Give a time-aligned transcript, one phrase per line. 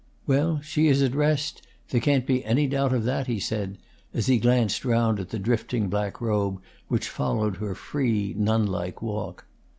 [0.25, 3.77] "Well, she is at rest, there can't be any doubt of that," he said,
[4.15, 9.03] as he glanced round at the drifting black robe which followed her free, nun like
[9.03, 9.45] walk.